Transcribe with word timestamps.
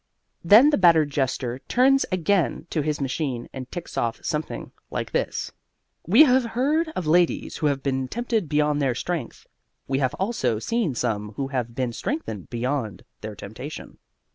Then 0.43 0.71
the 0.71 0.79
battered 0.79 1.11
jester 1.11 1.59
turns 1.67 2.07
again 2.11 2.65
to 2.71 2.81
his 2.81 2.99
machine 2.99 3.47
and 3.53 3.69
ticks 3.71 3.99
off 3.99 4.19
something 4.25 4.71
like 4.89 5.11
this: 5.11 5.51
_We 6.09 6.25
have 6.25 6.43
heard 6.43 6.87
of 6.95 7.05
ladies 7.05 7.57
who 7.57 7.67
have 7.67 7.83
been 7.83 8.07
tempted 8.07 8.49
beyond 8.49 8.81
their 8.81 8.95
strength. 8.95 9.45
We 9.87 9.99
have 9.99 10.15
also 10.15 10.57
seen 10.57 10.95
some 10.95 11.33
who 11.33 11.49
have 11.49 11.75
been 11.75 11.93
strengthened 11.93 12.49
beyond 12.49 13.03
their 13.21 13.35
temptation. 13.35 13.99